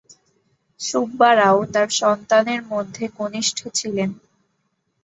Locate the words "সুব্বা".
0.79-1.29